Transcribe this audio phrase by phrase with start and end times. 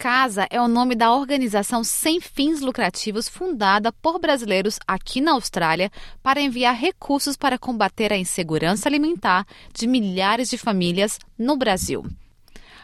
[0.00, 5.92] CASA é o nome da organização sem fins lucrativos fundada por brasileiros aqui na Austrália
[6.22, 12.02] para enviar recursos para combater a insegurança alimentar de milhares de famílias no Brasil.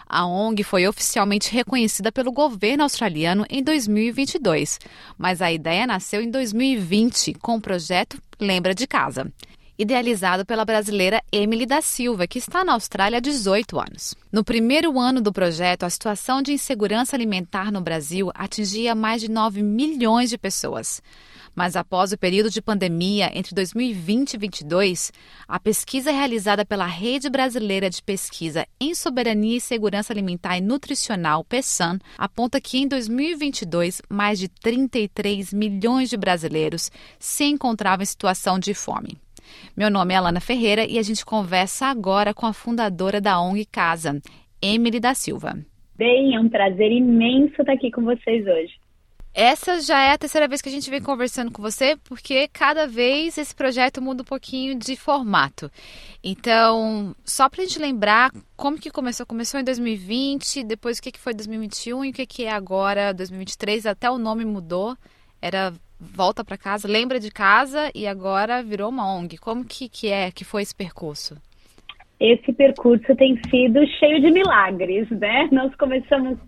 [0.07, 4.79] A ONG foi oficialmente reconhecida pelo governo australiano em 2022,
[5.17, 9.33] mas a ideia nasceu em 2020 com o projeto Lembra de Casa
[9.79, 14.15] idealizado pela brasileira Emily da Silva, que está na Austrália há 18 anos.
[14.33, 19.31] No primeiro ano do projeto, a situação de insegurança alimentar no Brasil atingia mais de
[19.31, 21.03] 9 milhões de pessoas.
[21.57, 25.11] Mas após o período de pandemia entre 2020 e 2022,
[25.49, 31.43] a pesquisa realizada pela Rede Brasileira de Pesquisa em Soberania e Segurança Alimentar e Nutricional,
[31.43, 38.59] PESAN, aponta que em 2022 mais de 33 milhões de brasileiros se encontravam em situação
[38.59, 39.17] de fome.
[39.77, 43.67] Meu nome é Alana Ferreira e a gente conversa agora com a fundadora da ONG
[43.67, 44.21] Casa,
[44.61, 45.59] Emily da Silva.
[45.97, 48.75] Bem, é um prazer imenso estar aqui com vocês hoje.
[49.39, 52.87] Essa já é a terceira vez que a gente vem conversando com você, porque cada
[52.87, 55.71] vez esse projeto muda um pouquinho de formato.
[56.25, 59.27] Então, só para a gente lembrar como que começou.
[59.27, 63.13] Começou em 2020, depois o que, que foi 2021 e o que, que é agora
[63.13, 63.85] 2023.
[63.85, 64.97] Até o nome mudou.
[65.43, 69.39] Era volta para casa, lembra de casa e agora virou uma ONG.
[69.39, 71.37] Como que, que é que foi esse percurso?
[72.19, 75.49] Esse percurso tem sido cheio de milagres, né?
[75.53, 76.39] Nós começamos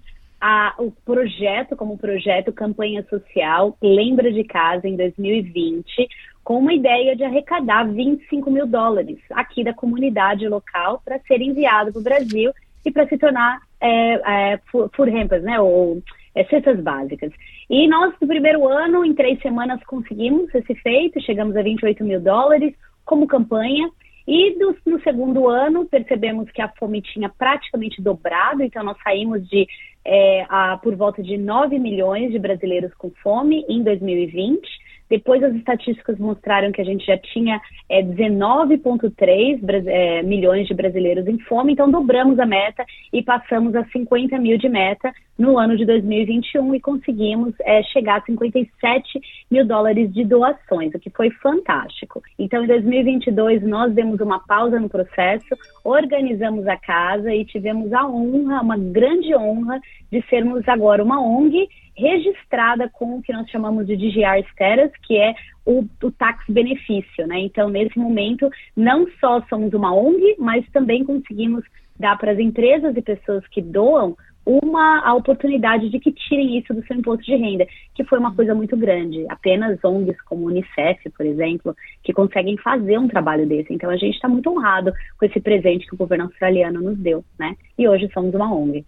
[0.41, 6.09] a, o projeto como projeto campanha social Lembra de Casa em 2020
[6.48, 11.92] com uma ideia de arrecadar 25 mil dólares aqui da comunidade local para ser enviado
[11.92, 12.53] para o Brasil
[12.86, 15.60] e para se tornar é, é, food hampers, né?
[15.60, 16.03] Ou
[16.34, 17.32] é, cestas básicas.
[17.68, 22.20] E nós, no primeiro ano, em três semanas, conseguimos esse feito, chegamos a 28 mil
[22.20, 22.74] dólares
[23.04, 23.90] como campanha.
[24.26, 29.46] E do, no segundo ano, percebemos que a fome tinha praticamente dobrado, então nós saímos
[29.48, 29.66] de
[30.04, 34.60] é, a, por volta de 9 milhões de brasileiros com fome em 2020
[35.08, 41.26] depois as estatísticas mostraram que a gente já tinha é, 19,3 é, milhões de brasileiros
[41.26, 45.76] em fome, então dobramos a meta e passamos a 50 mil de meta no ano
[45.76, 49.20] de 2021 e conseguimos é, chegar a 57
[49.50, 52.20] mil dólares de doações, o que foi fantástico.
[52.38, 55.47] Então, em 2022, nós demos uma pausa no processo,
[55.84, 59.80] organizamos a casa e tivemos a honra, uma grande honra,
[60.10, 61.68] de sermos agora uma ONG
[61.98, 65.34] registrada com o que nós chamamos de DGR status, que é
[65.66, 67.41] o, o tax benefício, né?
[67.41, 71.64] Então, nesse momento, não só somos uma ONG, mas também conseguimos
[71.98, 74.16] dar para as empresas e pessoas que doam
[74.48, 78.34] uma a oportunidade de que tirem isso do seu imposto de renda, que foi uma
[78.34, 79.26] coisa muito grande.
[79.28, 83.75] Apenas ONGs como Unicef, por exemplo, que conseguem fazer um trabalho desse.
[83.75, 87.22] Então a gente está muito honrado com esse presente que o governo australiano nos deu,
[87.38, 87.54] né?
[87.76, 88.86] E hoje somos uma ONG.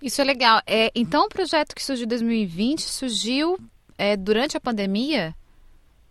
[0.00, 0.60] Isso é legal.
[0.64, 3.58] É, então o projeto que surgiu em 2020 surgiu
[3.98, 5.34] é, durante a pandemia?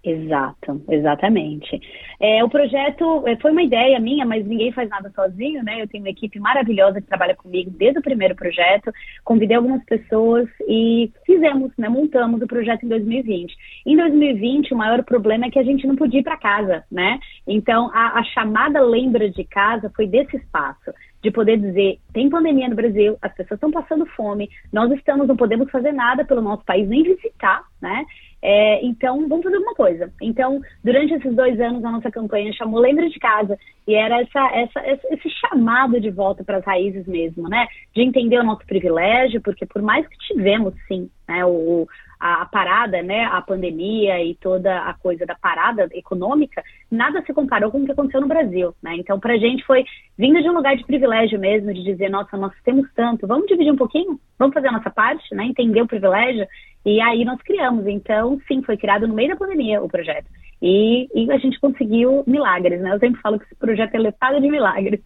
[0.06, 1.80] Exato, exatamente.
[2.20, 5.82] É, o projeto é, foi uma ideia minha, mas ninguém faz nada sozinho, né?
[5.82, 8.92] Eu tenho uma equipe maravilhosa que trabalha comigo desde o primeiro projeto.
[9.24, 11.88] Convidei algumas pessoas e fizemos, né?
[11.88, 13.56] Montamos o projeto em 2020.
[13.86, 17.18] Em 2020, o maior problema é que a gente não podia ir para casa, né?
[17.48, 20.92] Então, a, a chamada lembra de casa foi desse espaço
[21.24, 25.38] de poder dizer, tem pandemia no Brasil, as pessoas estão passando fome, nós estamos, não
[25.38, 28.06] podemos fazer nada pelo nosso país, nem visitar, né?
[28.46, 30.12] É, então, vamos fazer alguma coisa.
[30.22, 34.50] Então, durante esses dois anos, a nossa campanha chamou Lembra de Casa, e era essa,
[34.54, 34.82] essa,
[35.14, 37.66] esse chamado de volta para as raízes mesmo, né?
[37.96, 41.88] De entender o nosso privilégio, porque por mais que tivemos, sim, né, o,
[42.26, 47.70] a, parada, né, a pandemia e toda a coisa da parada econômica, nada se comparou
[47.70, 48.96] com o que aconteceu no Brasil, né?
[48.96, 49.84] Então, para a gente foi
[50.18, 53.74] vindo de um lugar de privilégio mesmo, de dizer, nossa, nós temos tanto, vamos dividir
[53.74, 55.44] um pouquinho, vamos fazer a nossa parte, né?
[55.44, 56.48] Entender o privilégio
[56.86, 57.86] e aí nós criamos.
[57.88, 60.28] Então, sim, foi criado no meio da pandemia o projeto.
[60.62, 62.94] E, e a gente conseguiu milagres, né?
[62.94, 65.02] Eu sempre falo que esse projeto é letado de milagres.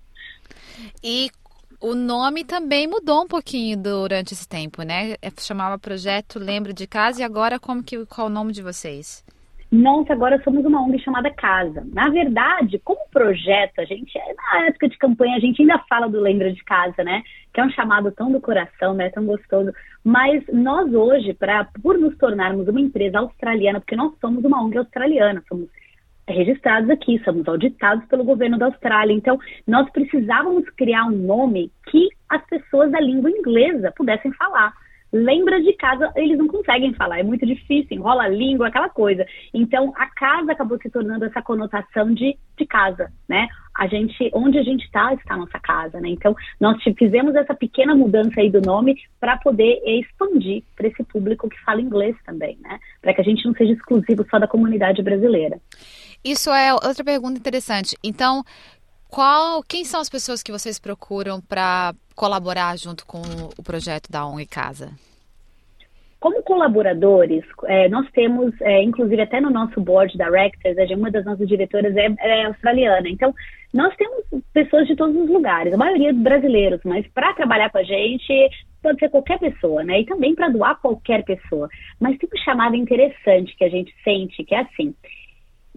[1.04, 1.32] E
[1.80, 5.16] o nome também mudou um pouquinho durante esse tempo, né?
[5.22, 9.24] É, chamava Projeto Lembro de Casa e agora como que qual o nome de vocês?
[9.70, 11.86] Nossa, agora somos uma ONG chamada Casa.
[11.94, 14.18] Na verdade, como projeto, a gente,
[14.54, 17.22] na época de campanha, a gente ainda fala do Lembra de Casa, né?
[17.58, 19.74] que é um chamado tão do coração, né, tão gostoso.
[20.04, 24.78] Mas nós hoje, pra, por nos tornarmos uma empresa australiana, porque nós somos uma ONG
[24.78, 25.68] australiana, somos
[26.28, 29.14] registrados aqui, somos auditados pelo governo da Austrália.
[29.14, 34.74] Então, nós precisávamos criar um nome que as pessoas da língua inglesa pudessem falar
[35.12, 39.26] lembra de casa, eles não conseguem falar, é muito difícil, enrola a língua, aquela coisa.
[39.54, 43.48] Então, a casa acabou se tornando essa conotação de, de casa, né?
[43.76, 46.10] A gente, onde a gente está, está a nossa casa, né?
[46.10, 51.50] Então, nós fizemos essa pequena mudança aí do nome para poder expandir para esse público
[51.50, 52.80] que fala inglês também, né?
[53.02, 55.60] Para que a gente não seja exclusivo só da comunidade brasileira.
[56.24, 57.96] Isso é outra pergunta interessante.
[58.04, 58.44] Então,
[59.10, 63.22] qual, quem são as pessoas que vocês procuram para colaborar junto com
[63.58, 64.92] o projeto da ONG Casa?
[66.20, 71.48] Como colaboradores, é, nós temos, é, inclusive até no nosso board directors, uma das nossas
[71.48, 73.08] diretoras é, é, australiana.
[73.08, 73.34] Então,
[73.72, 77.84] nós temos pessoas de todos os lugares, a maioria brasileiros, mas para trabalhar com a
[77.84, 78.50] gente
[78.82, 80.02] pode ser qualquer pessoa, né?
[80.02, 81.70] E também para doar qualquer pessoa.
[82.00, 84.96] Mas tem um chamado interessante que a gente sente, que é assim: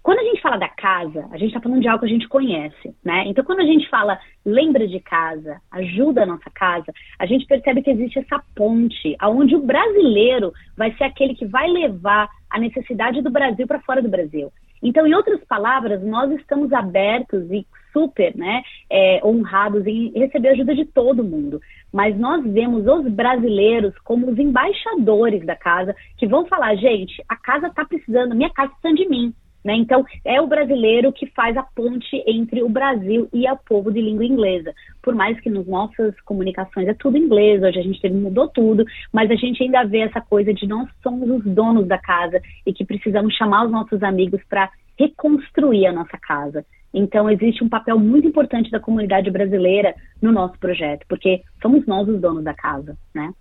[0.03, 2.27] quando a gente fala da casa, a gente está falando de algo que a gente
[2.27, 3.23] conhece, né?
[3.27, 7.83] Então, quando a gente fala lembra de casa, ajuda a nossa casa, a gente percebe
[7.83, 13.21] que existe essa ponte, aonde o brasileiro vai ser aquele que vai levar a necessidade
[13.21, 14.51] do Brasil para fora do Brasil.
[14.83, 20.73] Então, em outras palavras, nós estamos abertos e super né, é, honrados em receber ajuda
[20.73, 21.61] de todo mundo.
[21.93, 27.35] Mas nós vemos os brasileiros como os embaixadores da casa, que vão falar, gente, a
[27.35, 29.33] casa está precisando, minha casa precisa de mim.
[29.63, 29.75] Né?
[29.75, 34.01] Então, é o brasileiro que faz a ponte entre o Brasil e o povo de
[34.01, 34.73] língua inglesa.
[35.01, 39.29] Por mais que nas nossas comunicações é tudo inglês, hoje a gente mudou tudo, mas
[39.29, 42.85] a gente ainda vê essa coisa de nós somos os donos da casa e que
[42.85, 46.65] precisamos chamar os nossos amigos para reconstruir a nossa casa.
[46.93, 52.07] Então, existe um papel muito importante da comunidade brasileira no nosso projeto, porque somos nós
[52.07, 53.31] os donos da casa, né?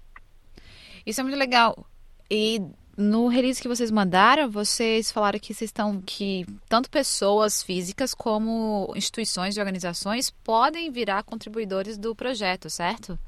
[1.04, 1.84] Isso é muito legal.
[2.30, 2.60] E
[3.00, 8.92] no release que vocês mandaram, vocês falaram que vocês estão que tanto pessoas físicas como
[8.94, 13.18] instituições e organizações podem virar contribuidores do projeto, certo?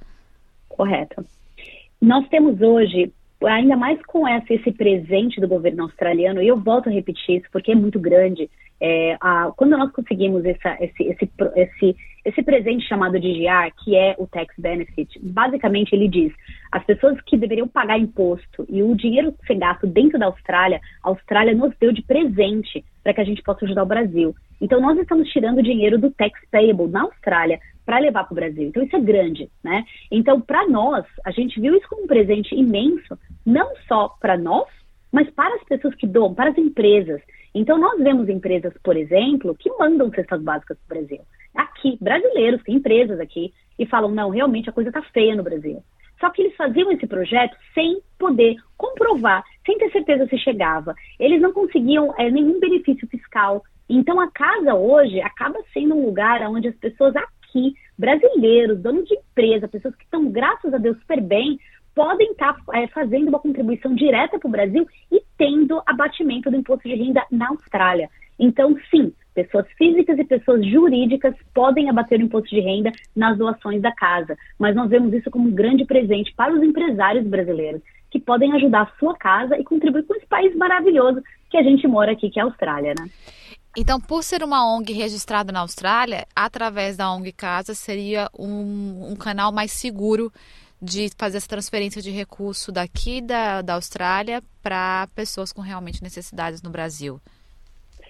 [0.69, 1.25] Correto.
[2.01, 6.89] Nós temos hoje, ainda mais com essa, esse presente do governo australiano, e eu volto
[6.89, 11.31] a repetir isso porque é muito grande, é, a, quando nós conseguimos essa, esse, esse,
[11.57, 16.33] esse, esse presente chamado de GR, que é o Tax Benefit, basicamente ele diz
[16.71, 21.09] as pessoas que deveriam pagar imposto e o dinheiro ser gasto dentro da Austrália, a
[21.09, 24.35] Austrália nos deu de presente para que a gente possa ajudar o Brasil.
[24.61, 28.69] Então nós estamos tirando dinheiro do tax payable na Austrália para levar para o Brasil.
[28.69, 29.85] Então isso é grande, né?
[30.11, 34.69] Então para nós, a gente viu isso como um presente imenso, não só para nós,
[35.11, 37.21] mas para as pessoas que doam, para as empresas.
[37.55, 41.21] Então, nós vemos empresas, por exemplo, que mandam cestas básicas para o Brasil.
[41.55, 45.83] Aqui, brasileiros, tem empresas aqui, e falam: não, realmente a coisa está feia no Brasil.
[46.21, 50.95] Só que eles faziam esse projeto sem poder comprovar, sem ter certeza se chegava.
[51.19, 53.65] Eles não conseguiam é, nenhum benefício fiscal.
[53.89, 59.17] Então, a casa hoje acaba sendo um lugar onde as pessoas aqui, brasileiros, donos de
[59.17, 61.59] empresa, pessoas que estão, graças a Deus, super bem,
[61.93, 66.57] podem estar tá, é, fazendo uma contribuição direta para o Brasil e tendo abatimento do
[66.57, 68.09] imposto de renda na Austrália.
[68.43, 73.81] Então, sim, pessoas físicas e pessoas jurídicas podem abater o imposto de renda nas doações
[73.81, 77.81] da casa, mas nós vemos isso como um grande presente para os empresários brasileiros,
[78.11, 81.87] que podem ajudar a sua casa e contribuir com esse país maravilhoso que a gente
[81.87, 83.09] mora aqui, que é a Austrália, né?
[83.79, 89.17] Então, por ser uma ONG registrada na Austrália, através da ONG Casa seria um, um
[89.17, 90.33] canal mais seguro
[90.81, 96.61] de fazer essa transferência de recurso daqui da, da Austrália para pessoas com realmente necessidades
[96.61, 97.21] no Brasil.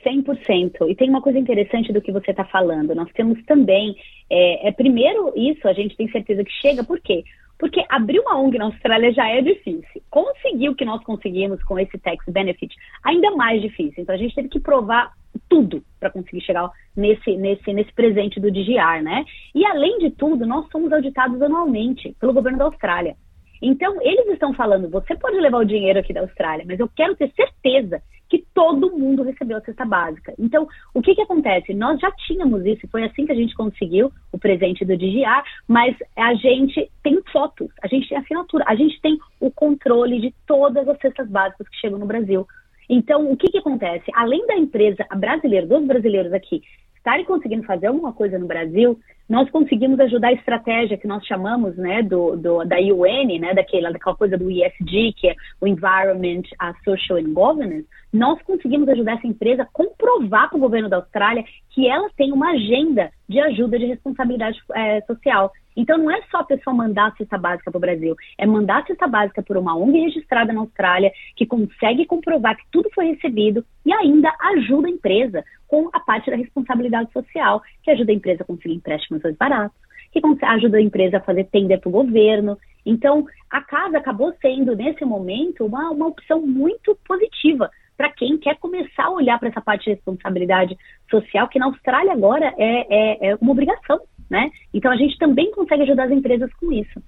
[0.04, 0.88] 100%.
[0.88, 2.94] E tem uma coisa interessante do que você está falando.
[2.94, 3.96] Nós temos também,
[4.30, 7.24] é, é, primeiro isso, a gente tem certeza que chega, por quê?
[7.58, 10.02] Porque abrir uma ONG na Austrália já é difícil.
[10.10, 14.02] Conseguir o que nós conseguimos com esse tax benefit, ainda mais difícil.
[14.02, 15.12] Então a gente teve que provar
[15.48, 19.24] tudo para conseguir chegar nesse, nesse, nesse presente do DGR, né?
[19.54, 23.16] E além de tudo, nós somos auditados anualmente pelo governo da Austrália.
[23.62, 27.14] Então, eles estão falando, você pode levar o dinheiro aqui da Austrália, mas eu quero
[27.14, 28.02] ter certeza
[28.32, 30.32] que todo mundo recebeu a cesta básica.
[30.38, 31.74] Então, o que, que acontece?
[31.74, 35.94] Nós já tínhamos isso, foi assim que a gente conseguiu o presente do DGR, mas
[36.16, 40.88] a gente tem fotos, a gente tem assinatura, a gente tem o controle de todas
[40.88, 42.48] as cestas básicas que chegam no Brasil.
[42.88, 44.10] Então, o que, que acontece?
[44.14, 46.62] Além da empresa brasileira, dos brasileiros aqui,
[47.02, 51.76] estarem conseguindo fazer alguma coisa no Brasil, nós conseguimos ajudar a estratégia que nós chamamos
[51.76, 56.42] né, do, do, da UN, né, daquela, daquela coisa do ESG, que é o Environment,
[56.60, 60.98] a Social and Governance, nós conseguimos ajudar essa empresa a comprovar para o governo da
[60.98, 65.50] Austrália que ela tem uma agenda de ajuda de responsabilidade é, social.
[65.76, 68.82] Então não é só a pessoa mandar a cesta básica para o Brasil, é mandar
[68.82, 73.12] a cesta básica por uma ONG registrada na Austrália, que consegue comprovar que tudo foi
[73.12, 78.14] recebido e ainda ajuda a empresa com a parte da responsabilidade social, que ajuda a
[78.14, 79.76] empresa a conseguir empréstimos mais baratos,
[80.12, 82.58] que ajuda a empresa a fazer tender para o governo.
[82.84, 88.58] Então, a casa acabou sendo, nesse momento, uma, uma opção muito positiva para quem quer
[88.58, 90.76] começar a olhar para essa parte de responsabilidade
[91.10, 94.00] social, que na Austrália agora é, é, é uma obrigação,
[94.32, 94.50] né?
[94.72, 97.00] Então a gente também consegue ajudar as empresas com isso.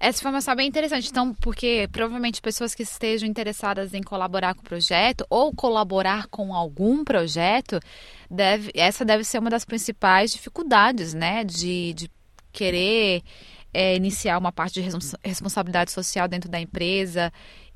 [0.00, 4.62] Essa informação é bem interessante, então, porque provavelmente pessoas que estejam interessadas em colaborar com
[4.62, 7.78] o projeto ou colaborar com algum projeto,
[8.30, 12.10] deve, essa deve ser uma das principais dificuldades, né, de, de
[12.50, 13.22] querer
[13.74, 14.88] é, iniciar uma parte de
[15.22, 17.30] responsabilidade social dentro da empresa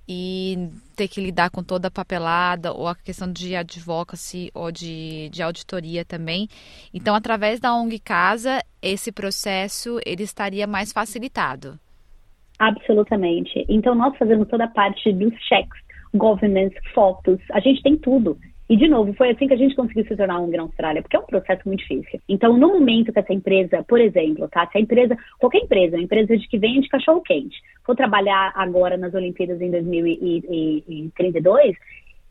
[0.09, 5.29] e ter que lidar com toda a papelada ou a questão de advocacy ou de,
[5.31, 6.49] de auditoria também.
[6.93, 11.79] Então, através da ONG Casa, esse processo ele estaria mais facilitado.
[12.59, 13.65] Absolutamente.
[13.69, 15.81] Então, nós fazemos toda a parte dos cheques,
[16.15, 18.39] governance, fotos, a gente tem tudo.
[18.75, 21.17] E, de novo, foi assim que a gente conseguiu se tornar um na Austrália, porque
[21.17, 22.21] é um processo muito difícil.
[22.29, 24.67] Então, no momento que essa empresa, por exemplo, tá?
[24.67, 29.15] Se a empresa, qualquer empresa, uma empresa de que vende cachorro-quente, for trabalhar agora nas
[29.15, 31.77] Olimpíadas em 2032,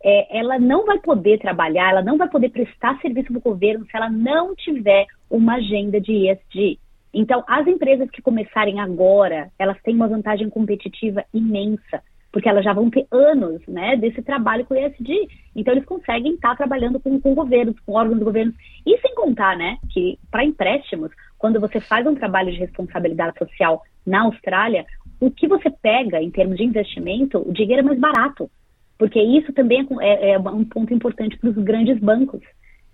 [0.04, 3.86] é, ela não vai poder trabalhar, ela não vai poder prestar serviço para o governo
[3.86, 6.78] se ela não tiver uma agenda de ESG.
[7.14, 12.74] Então, as empresas que começarem agora, elas têm uma vantagem competitiva imensa porque elas já
[12.74, 15.28] vão ter anos né, desse trabalho com o ESG.
[15.56, 18.52] Então, eles conseguem estar trabalhando com, com governos, com órgãos do governo.
[18.84, 23.84] E sem contar né, que, para empréstimos, quando você faz um trabalho de responsabilidade social
[24.04, 24.84] na Austrália,
[25.20, 28.50] o que você pega em termos de investimento, o dinheiro é mais barato.
[28.98, 32.42] Porque isso também é, é, é um ponto importante para os grandes bancos.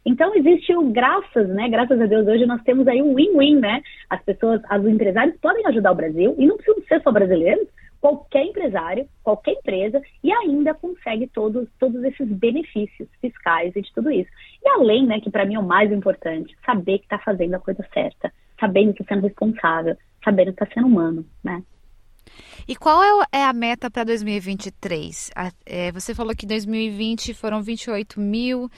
[0.05, 1.69] Então existe o graças, né?
[1.69, 3.81] Graças a Deus hoje nós temos aí um win-win, né?
[4.09, 7.67] As pessoas, os empresários podem ajudar o Brasil e não precisam ser só brasileiros,
[7.99, 14.09] qualquer empresário, qualquer empresa, e ainda consegue todos, todos esses benefícios fiscais e de tudo
[14.11, 14.29] isso.
[14.63, 17.59] E além, né, que para mim é o mais importante, saber que está fazendo a
[17.59, 21.61] coisa certa, sabendo que está sendo responsável, sabendo que está sendo humano, né?
[22.67, 25.31] E qual é, é a meta para 2023?
[25.65, 28.69] É, você falou que 2020 foram 28 mil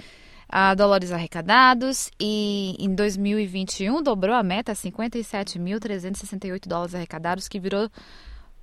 [0.48, 7.90] ah, dólares arrecadados e em 2021 dobrou a meta, 57.368 dólares arrecadados, que virou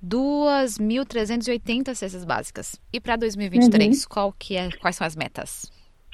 [0.05, 2.79] 2.380 cestas básicas.
[2.91, 4.09] E para 2023, uhum.
[4.09, 5.71] qual que é, quais são as metas?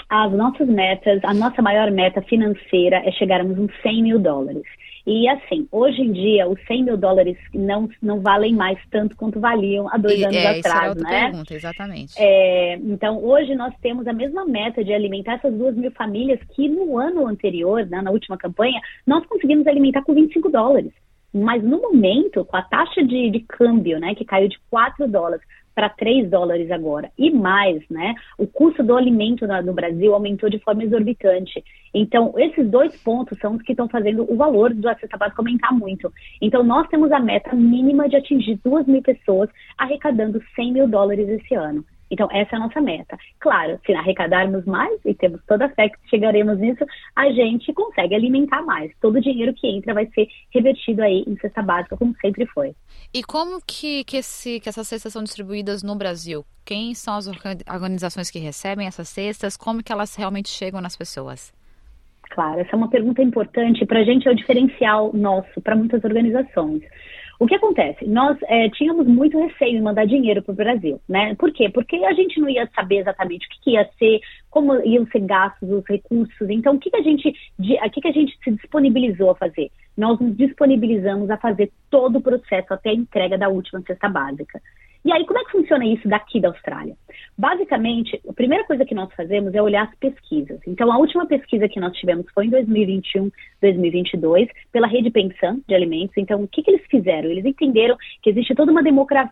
[0.10, 4.64] As nossas metas, a nossa maior meta financeira é chegarmos uns 100 mil dólares.
[5.08, 9.40] E assim, hoje em dia, os 100 mil dólares não, não valem mais tanto quanto
[9.40, 11.26] valiam há dois e, anos é, atrás, né?
[11.26, 12.14] Pergunta, exatamente.
[12.18, 16.68] É, então, hoje nós temos a mesma meta de alimentar essas duas mil famílias que
[16.68, 20.92] no ano anterior, né, na última campanha, nós conseguimos alimentar com 25 dólares.
[21.38, 25.46] Mas no momento, com a taxa de, de câmbio, né, que caiu de 4 dólares
[25.76, 30.60] para 3 dólares agora, e mais, né, o custo do alimento no, Brasil aumentou de
[30.60, 31.62] forma exorbitante.
[31.94, 35.74] Então, esses dois pontos são os que estão fazendo o valor do cesta básica aumentar
[35.74, 36.10] muito.
[36.42, 41.28] Então, nós temos a meta mínima de atingir 2 mil pessoas arrecadando 100 mil dólares
[41.28, 41.84] esse ano.
[42.10, 43.18] Então, essa é a nossa meta.
[43.40, 46.86] Claro, se arrecadarmos mais, e temos toda a fé que chegaremos nisso,
[47.16, 48.92] a gente consegue alimentar mais.
[49.02, 52.76] Todo o dinheiro que entra vai ser revertido aí em cesta básica, como sempre foi.
[53.14, 56.46] E como que, que, esse, que essas cestas são distribuídas no Brasil?
[56.64, 59.58] Quem são as organizações que recebem essas cestas?
[59.58, 61.54] Como que elas realmente chegam nas pessoas?
[62.30, 63.86] Claro, essa é uma pergunta importante.
[63.86, 66.84] Para a gente é o diferencial nosso, para muitas organizações.
[67.40, 68.06] O que acontece?
[68.06, 71.36] Nós é, tínhamos muito receio em mandar dinheiro para o Brasil, né?
[71.36, 71.70] Por quê?
[71.70, 75.20] Porque a gente não ia saber exatamente o que, que ia ser, como iam ser
[75.20, 76.50] gastos os recursos.
[76.50, 79.70] Então, o que, que a gente, o que, que a gente se disponibilizou a fazer?
[79.98, 84.62] Nós nos disponibilizamos a fazer todo o processo até a entrega da última cesta básica.
[85.06, 86.98] E aí, como é que funciona isso daqui da Austrália?
[87.38, 90.60] Basicamente, a primeira coisa que nós fazemos é olhar as pesquisas.
[90.66, 93.30] Então, a última pesquisa que nós tivemos foi em 2021,
[93.62, 96.18] 2022, pela Rede Pensão de Alimentos.
[96.18, 97.30] Então, o que, que eles fizeram?
[97.30, 98.82] Eles entenderam que existe toda uma,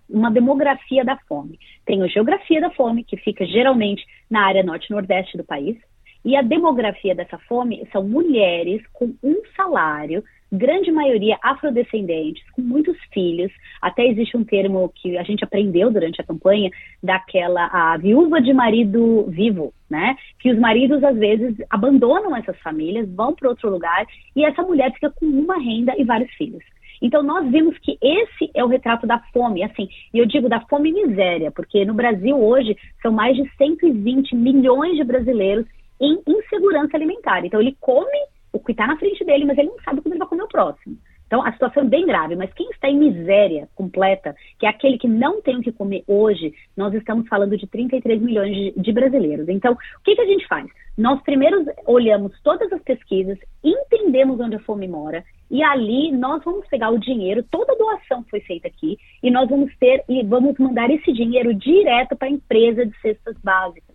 [0.07, 1.57] uma demografia da fome.
[1.87, 5.75] Tem a geografia da fome, que fica geralmente na área norte-nordeste do país.
[6.23, 12.95] E a demografia dessa fome são mulheres com um salário grande maioria afrodescendentes, com muitos
[13.11, 13.51] filhos.
[13.81, 16.69] Até existe um termo que a gente aprendeu durante a campanha,
[17.01, 20.15] daquela a viúva de marido vivo, né?
[20.39, 24.05] Que os maridos às vezes abandonam essas famílias, vão para outro lugar
[24.35, 26.63] e essa mulher fica com uma renda e vários filhos.
[27.01, 30.61] Então, nós vimos que esse é o retrato da fome, assim, e eu digo da
[30.61, 35.65] fome e miséria, porque no Brasil hoje são mais de 120 milhões de brasileiros
[35.99, 37.45] em insegurança alimentar.
[37.45, 38.17] Então, ele come
[38.53, 40.47] o que está na frente dele, mas ele não sabe como ele vai comer o
[40.47, 40.97] próximo.
[41.33, 44.99] Então, a situação é bem grave, mas quem está em miséria completa, que é aquele
[44.99, 48.91] que não tem o que comer hoje, nós estamos falando de 33 milhões de, de
[48.91, 49.49] brasileiros.
[49.49, 50.67] Então, o que, que a gente faz?
[50.95, 56.67] Nós primeiro olhamos todas as pesquisas, entendemos onde a fome mora, e ali nós vamos
[56.67, 60.55] pegar o dinheiro, toda a doação foi feita aqui, e nós vamos ter e vamos
[60.59, 63.92] mandar esse dinheiro direto para a empresa de cestas básicas.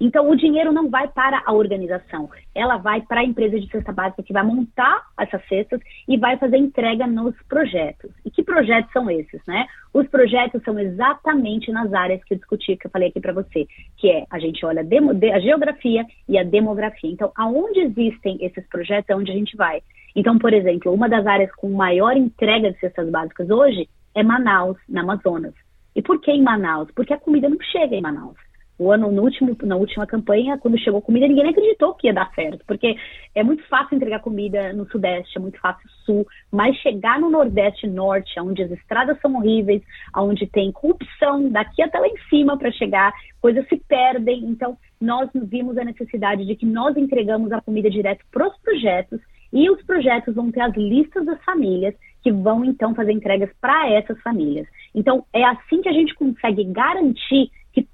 [0.00, 3.92] Então, o dinheiro não vai para a organização, ela vai para a empresa de cesta
[3.92, 8.10] básica que vai montar essas cestas e vai fazer entrega nos projetos.
[8.24, 9.66] E que projetos são esses, né?
[9.92, 13.66] Os projetos são exatamente nas áreas que eu discuti, que eu falei aqui para você,
[13.96, 17.10] que é a gente olha a, a geografia e a demografia.
[17.10, 19.82] Então, aonde existem esses projetos é onde a gente vai.
[20.14, 24.76] Então, por exemplo, uma das áreas com maior entrega de cestas básicas hoje é Manaus,
[24.88, 25.54] na Amazonas.
[25.94, 26.88] E por que em Manaus?
[26.94, 28.36] Porque a comida não chega em Manaus.
[28.78, 32.32] O ano, no último, na última campanha, quando chegou comida, ninguém acreditou que ia dar
[32.32, 32.96] certo, porque
[33.34, 37.28] é muito fácil entregar comida no Sudeste, é muito fácil no Sul, mas chegar no
[37.28, 39.82] Nordeste e Norte, onde as estradas são horríveis,
[40.16, 44.44] onde tem corrupção daqui até lá em cima para chegar, coisas se perdem.
[44.44, 49.20] Então, nós vimos a necessidade de que nós entregamos a comida direto para os projetos
[49.52, 53.90] e os projetos vão ter as listas das famílias que vão então fazer entregas para
[53.90, 54.66] essas famílias.
[54.94, 57.50] Então, é assim que a gente consegue garantir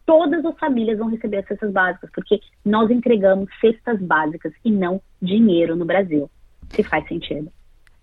[0.07, 5.01] todas as famílias vão receber as cestas básicas, porque nós entregamos cestas básicas e não
[5.21, 6.31] dinheiro no Brasil.
[6.71, 7.51] Se faz sentido.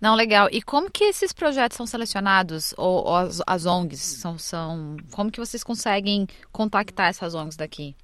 [0.02, 0.48] Não, legal.
[0.52, 2.74] E como que esses projetos são selecionados?
[2.76, 4.98] Ou, ou as, as, ONGs são, são.
[5.12, 7.96] Como que vocês conseguem contactar essas ONGs daqui?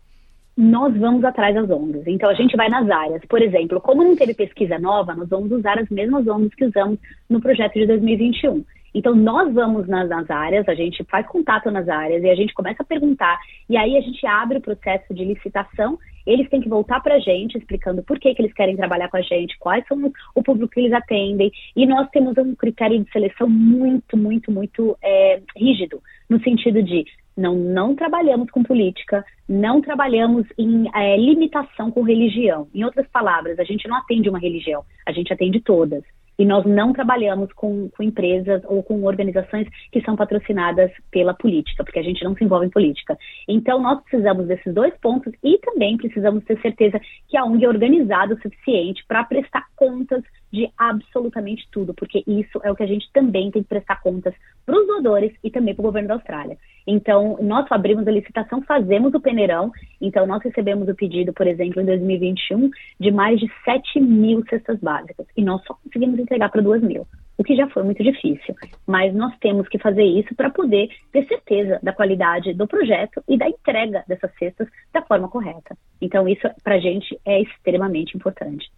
[0.56, 2.06] Nós vamos atrás das ONGs.
[2.06, 3.22] Então a gente vai nas áreas.
[3.27, 7.00] Por exemplo, como não teve pesquisa nova, nós vamos usar as mesmas ONGs que usamos
[7.27, 8.63] no projeto de 2021.
[8.94, 12.53] Então, nós vamos nas, nas, áreas, a gente faz contato nas áreas e a gente
[12.53, 13.39] começa a perguntar.
[13.70, 15.98] E aí a gente abre o processo de licitação.
[16.25, 19.17] Eles têm que voltar para a gente explicando por que, que eles querem trabalhar com
[19.17, 21.51] a gente, quais são o público que eles atendem.
[21.75, 27.05] E nós temos um critério de seleção muito, muito, muito é, rígido, no sentido de
[27.38, 32.68] não, não trabalhamos com política, não trabalhamos em é, limitação com religião.
[32.74, 36.03] Em outras palavras, a gente não atende uma religião, a gente atende todas.
[36.37, 41.83] E nós não trabalhamos com, com, empresas ou com organizações que são patrocinadas pela política,
[41.83, 43.17] porque a gente não se envolve em política.
[43.47, 47.69] Então, nós precisamos desses dois pontos e também precisamos ter certeza que a ONG é
[47.69, 52.87] organizada o suficiente para prestar contas de absolutamente tudo, porque isso é o que a
[52.87, 54.33] gente também tem que prestar contas
[54.65, 56.57] para os doadores e também para o governo da Austrália.
[56.87, 59.69] Então, nós abrimos a licitação, fazemos o peneirão,
[60.00, 64.79] então nós recebemos o pedido, por exemplo, em 2021, de mais de 7 mil cestas
[64.79, 67.05] básicas, e nós só conseguimos entregar para 2 mil,
[67.37, 68.55] o que já foi muito difícil.
[68.87, 73.37] Mas nós temos que fazer isso para poder ter certeza da qualidade do projeto e
[73.37, 75.77] da entrega dessas cestas da forma correta.
[76.01, 78.71] Então, isso para a gente é extremamente importante.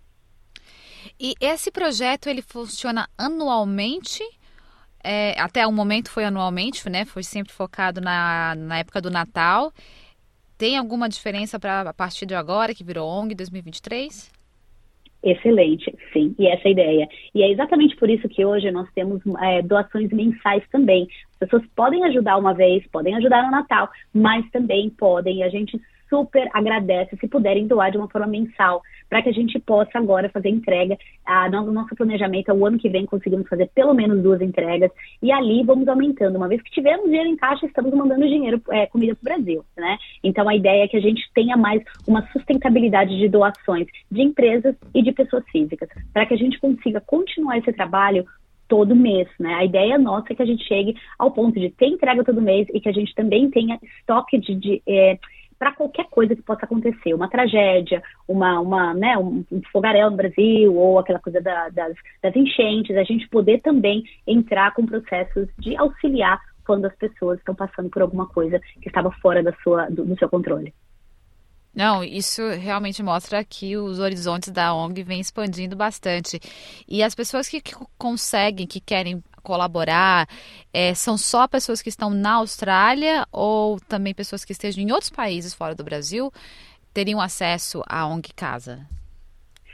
[1.19, 4.23] E esse projeto ele funciona anualmente?
[5.03, 7.05] É, até o momento foi anualmente, né?
[7.05, 9.71] Foi sempre focado na, na época do Natal.
[10.57, 14.31] Tem alguma diferença para a partir de agora, que virou ONG 2023?
[15.21, 17.09] Excelente, sim, e essa é a ideia.
[17.35, 21.07] E é exatamente por isso que hoje nós temos é, doações mensais também.
[21.33, 25.79] As pessoas podem ajudar uma vez, podem ajudar no Natal, mas também podem, a gente
[26.09, 30.29] super agradece se puderem doar de uma forma mensal, para que a gente possa agora
[30.29, 30.97] fazer entrega.
[31.51, 34.91] No nosso planejamento, o ano que vem, conseguimos fazer pelo menos duas entregas,
[35.21, 36.35] e ali vamos aumentando.
[36.37, 39.65] Uma vez que tivermos dinheiro em caixa, estamos mandando dinheiro, é, comida para o Brasil,
[39.77, 39.97] né?
[40.23, 44.75] Então, a ideia é que a gente tenha mais uma sustentabilidade de doações de empresas
[44.93, 48.25] e de pessoas físicas, para que a gente consiga continuar esse trabalho
[48.69, 49.55] todo mês, né?
[49.55, 52.67] A ideia nossa é que a gente chegue ao ponto de ter entrega todo mês
[52.71, 55.17] e que a gente também tenha estoque de, de é,
[55.59, 59.43] para qualquer coisa que possa acontecer, uma tragédia, uma, uma, né, um,
[59.73, 64.73] fogaréu no Brasil, ou aquela coisa da, das, das enchentes, a gente poder também entrar
[64.73, 69.43] com processos de auxiliar quando as pessoas estão passando por alguma coisa que estava fora
[69.43, 70.73] da sua, do, do seu controle.
[71.73, 76.39] Não, isso realmente mostra que os horizontes da ONG vêm expandindo bastante.
[76.87, 80.27] E as pessoas que, que conseguem, que querem colaborar,
[80.73, 85.09] é, são só pessoas que estão na Austrália ou também pessoas que estejam em outros
[85.09, 86.31] países fora do Brasil
[86.93, 88.85] teriam acesso à ONG Casa?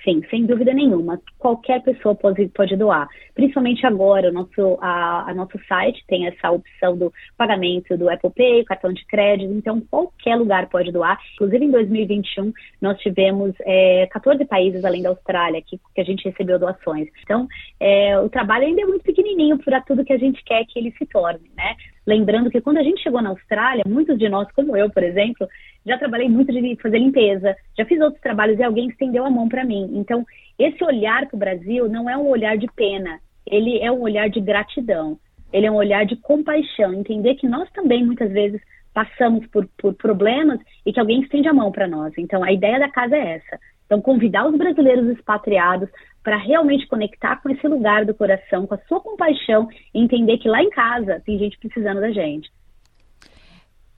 [0.06, 1.20] Sim, sem dúvida nenhuma.
[1.40, 3.10] Qualquer pessoa pode, pode doar.
[3.34, 8.30] Principalmente agora, o nosso, a, a nosso site tem essa opção do pagamento do Apple
[8.30, 11.20] Pay, cartão de crédito, então qualquer lugar pode doar.
[11.34, 16.30] Inclusive, em 2021, nós tivemos é, 14 países além da Austrália que, que a gente
[16.30, 17.08] recebeu doações.
[17.24, 17.48] Então,
[17.80, 20.94] é, o trabalho ainda é muito pequenininho para tudo que a gente quer que ele
[21.00, 21.76] se torne, né?
[22.06, 25.48] Lembrando que quando a gente chegou na Austrália, muitos de nós, como eu, por exemplo,
[25.86, 29.48] já trabalhei muito de fazer limpeza, já fiz outros trabalhos e alguém estendeu a mão
[29.48, 29.92] para mim.
[29.94, 30.26] Então,
[30.58, 34.30] esse olhar para o Brasil não é um olhar de pena, ele é um olhar
[34.30, 35.18] de gratidão,
[35.54, 38.62] ele é um olhar de compaixão, entender que nós também muitas vezes
[38.94, 42.14] passamos por, por problemas e que alguém estende a mão para nós.
[42.18, 43.60] Então, a ideia da casa é essa.
[43.86, 45.90] Então, convidar os brasileiros expatriados
[46.24, 50.48] para realmente conectar com esse lugar do coração, com a sua compaixão e entender que
[50.48, 52.50] lá em casa tem gente precisando da gente.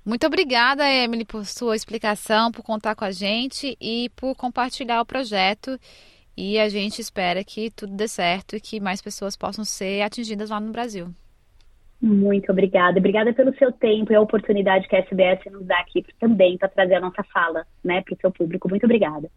[0.08, 5.06] Muito obrigada, Emily, por sua explicação, por contar com a gente e por compartilhar o
[5.06, 5.78] projeto.
[6.38, 10.50] E a gente espera que tudo dê certo e que mais pessoas possam ser atingidas
[10.50, 11.10] lá no Brasil.
[12.02, 13.00] Muito obrigada.
[13.00, 16.70] Obrigada pelo seu tempo e a oportunidade que a SBS nos dá aqui também para
[16.70, 18.70] trazer a nossa fala né, para o seu público.
[18.70, 19.30] Muito obrigada.